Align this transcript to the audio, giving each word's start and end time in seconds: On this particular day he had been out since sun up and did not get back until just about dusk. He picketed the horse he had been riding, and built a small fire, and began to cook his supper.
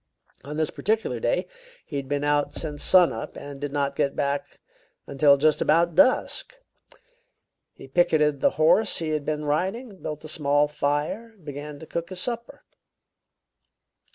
On 0.43 0.57
this 0.57 0.71
particular 0.71 1.19
day 1.19 1.45
he 1.85 1.97
had 1.97 2.09
been 2.09 2.23
out 2.23 2.55
since 2.55 2.81
sun 2.81 3.13
up 3.13 3.37
and 3.37 3.61
did 3.61 3.71
not 3.71 3.95
get 3.95 4.15
back 4.15 4.59
until 5.05 5.37
just 5.37 5.61
about 5.61 5.93
dusk. 5.93 6.55
He 7.75 7.87
picketed 7.87 8.41
the 8.41 8.49
horse 8.57 8.97
he 8.97 9.09
had 9.09 9.25
been 9.25 9.45
riding, 9.45 9.91
and 9.91 10.01
built 10.01 10.25
a 10.25 10.27
small 10.27 10.67
fire, 10.67 11.33
and 11.35 11.45
began 11.45 11.77
to 11.77 11.85
cook 11.85 12.09
his 12.09 12.19
supper. 12.19 12.63